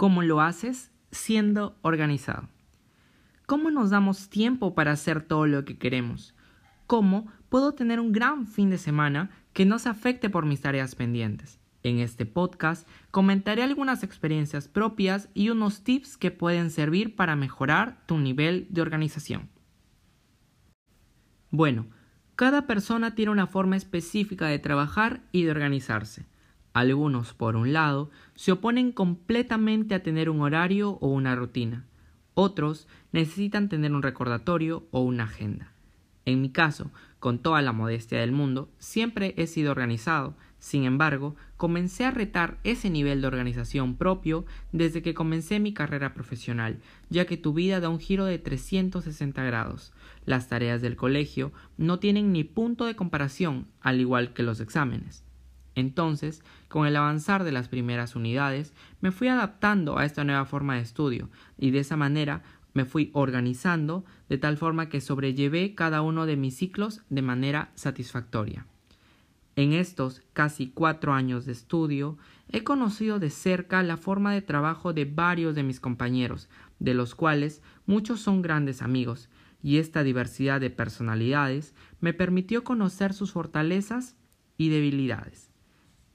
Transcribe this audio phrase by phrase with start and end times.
[0.00, 0.90] ¿Cómo lo haces?
[1.10, 2.48] Siendo organizado.
[3.44, 6.34] ¿Cómo nos damos tiempo para hacer todo lo que queremos?
[6.86, 10.94] ¿Cómo puedo tener un gran fin de semana que no se afecte por mis tareas
[10.94, 11.60] pendientes?
[11.82, 18.02] En este podcast comentaré algunas experiencias propias y unos tips que pueden servir para mejorar
[18.06, 19.50] tu nivel de organización.
[21.50, 21.84] Bueno,
[22.36, 26.24] cada persona tiene una forma específica de trabajar y de organizarse.
[26.72, 31.84] Algunos, por un lado, se oponen completamente a tener un horario o una rutina.
[32.34, 35.72] Otros necesitan tener un recordatorio o una agenda.
[36.26, 40.36] En mi caso, con toda la modestia del mundo, siempre he sido organizado.
[40.58, 46.14] Sin embargo, comencé a retar ese nivel de organización propio desde que comencé mi carrera
[46.14, 46.78] profesional,
[47.08, 49.92] ya que tu vida da un giro de 360 grados.
[50.24, 55.24] Las tareas del colegio no tienen ni punto de comparación, al igual que los exámenes.
[55.74, 60.74] Entonces, con el avanzar de las primeras unidades, me fui adaptando a esta nueva forma
[60.74, 62.42] de estudio y de esa manera
[62.72, 67.72] me fui organizando de tal forma que sobrellevé cada uno de mis ciclos de manera
[67.74, 68.66] satisfactoria.
[69.56, 72.16] En estos casi cuatro años de estudio,
[72.48, 77.14] he conocido de cerca la forma de trabajo de varios de mis compañeros, de los
[77.14, 79.28] cuales muchos son grandes amigos,
[79.62, 84.16] y esta diversidad de personalidades me permitió conocer sus fortalezas
[84.56, 85.49] y debilidades.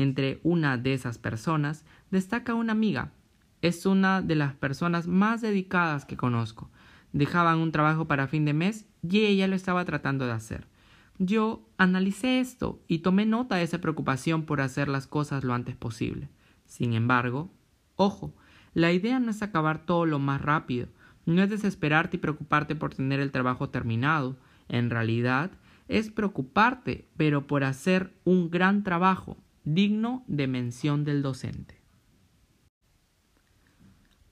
[0.00, 3.12] Entre una de esas personas destaca una amiga.
[3.60, 6.70] Es una de las personas más dedicadas que conozco.
[7.12, 10.68] Dejaban un trabajo para fin de mes y ella lo estaba tratando de hacer.
[11.18, 15.76] Yo analicé esto y tomé nota de esa preocupación por hacer las cosas lo antes
[15.76, 16.30] posible.
[16.64, 17.52] Sin embargo,
[17.96, 18.34] ojo,
[18.72, 20.88] la idea no es acabar todo lo más rápido,
[21.26, 24.38] no es desesperarte y preocuparte por tener el trabajo terminado.
[24.70, 25.50] En realidad,
[25.88, 31.80] es preocuparte, pero por hacer un gran trabajo, digno de mención del docente.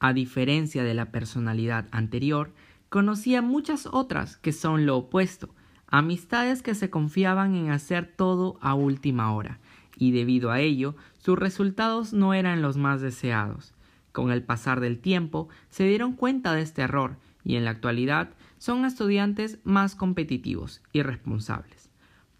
[0.01, 2.55] A diferencia de la personalidad anterior,
[2.89, 5.55] conocía muchas otras que son lo opuesto,
[5.87, 9.59] amistades que se confiaban en hacer todo a última hora,
[9.97, 13.75] y debido a ello sus resultados no eran los más deseados.
[14.13, 18.31] Con el pasar del tiempo se dieron cuenta de este error y en la actualidad
[18.59, 21.91] son estudiantes más competitivos y responsables.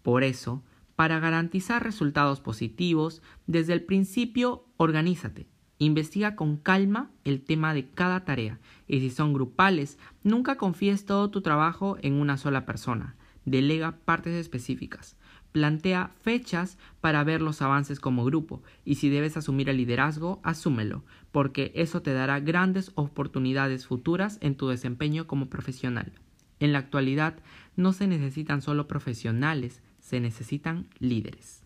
[0.01, 0.63] Por eso,
[0.99, 8.25] para garantizar resultados positivos, desde el principio organízate, investiga con calma el tema de cada
[8.25, 13.15] tarea y si son grupales, nunca confíes todo tu trabajo en una sola persona,
[13.45, 15.15] delega partes específicas.
[15.53, 21.05] Plantea fechas para ver los avances como grupo y si debes asumir el liderazgo, asúmelo,
[21.31, 26.11] porque eso te dará grandes oportunidades futuras en tu desempeño como profesional.
[26.59, 27.37] En la actualidad
[27.77, 31.63] no se necesitan solo profesionales, se necesitan líderes.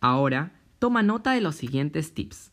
[0.00, 2.52] Ahora, toma nota de los siguientes tips.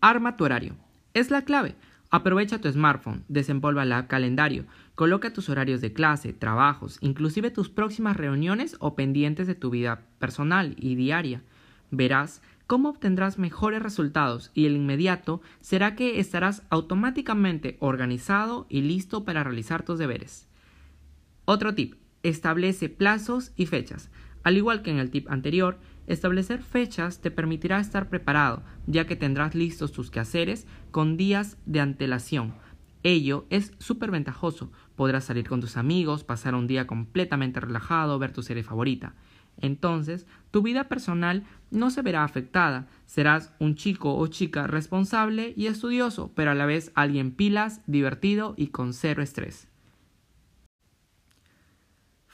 [0.00, 0.76] Arma tu horario.
[1.12, 1.76] Es la clave.
[2.10, 8.16] Aprovecha tu smartphone, desempolva la calendario, coloca tus horarios de clase, trabajos, inclusive tus próximas
[8.16, 11.42] reuniones o pendientes de tu vida personal y diaria.
[11.90, 19.24] Verás cómo obtendrás mejores resultados y el inmediato será que estarás automáticamente organizado y listo
[19.24, 20.48] para realizar tus deberes.
[21.46, 24.10] Otro tip, establece plazos y fechas.
[24.42, 29.16] Al igual que en el tip anterior, establecer fechas te permitirá estar preparado, ya que
[29.16, 32.54] tendrás listos tus quehaceres con días de antelación.
[33.02, 34.72] Ello es súper ventajoso.
[34.96, 39.14] Podrás salir con tus amigos, pasar un día completamente relajado, ver tu serie favorita.
[39.60, 42.88] Entonces, tu vida personal no se verá afectada.
[43.06, 48.54] Serás un chico o chica responsable y estudioso, pero a la vez alguien pilas, divertido
[48.56, 49.68] y con cero estrés.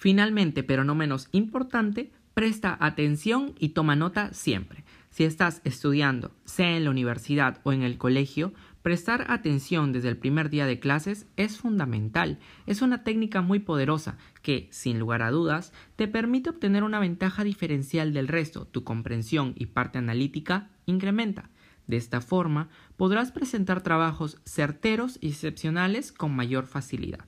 [0.01, 4.83] Finalmente, pero no menos importante, presta atención y toma nota siempre.
[5.11, 10.17] Si estás estudiando, sea en la universidad o en el colegio, prestar atención desde el
[10.17, 12.39] primer día de clases es fundamental.
[12.65, 17.45] Es una técnica muy poderosa que, sin lugar a dudas, te permite obtener una ventaja
[17.45, 18.65] diferencial del resto.
[18.65, 21.51] Tu comprensión y parte analítica incrementa.
[21.89, 27.27] De esta forma, podrás presentar trabajos certeros y excepcionales con mayor facilidad.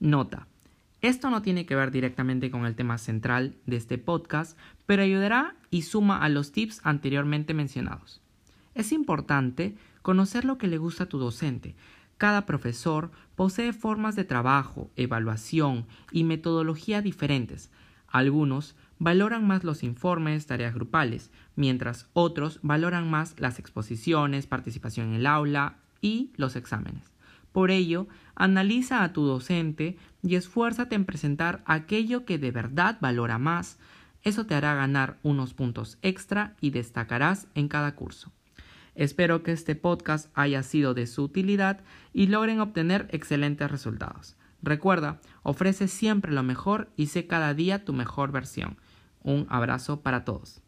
[0.00, 0.48] Nota.
[1.08, 5.56] Esto no tiene que ver directamente con el tema central de este podcast, pero ayudará
[5.70, 8.20] y suma a los tips anteriormente mencionados.
[8.74, 11.74] Es importante conocer lo que le gusta a tu docente.
[12.18, 17.70] Cada profesor posee formas de trabajo, evaluación y metodología diferentes.
[18.08, 25.14] Algunos valoran más los informes, tareas grupales, mientras otros valoran más las exposiciones, participación en
[25.14, 27.17] el aula y los exámenes.
[27.52, 33.38] Por ello, analiza a tu docente y esfuérzate en presentar aquello que de verdad valora
[33.38, 33.78] más.
[34.22, 38.32] Eso te hará ganar unos puntos extra y destacarás en cada curso.
[38.94, 41.80] Espero que este podcast haya sido de su utilidad
[42.12, 44.36] y logren obtener excelentes resultados.
[44.60, 48.76] Recuerda, ofrece siempre lo mejor y sé cada día tu mejor versión.
[49.22, 50.62] Un abrazo para todos.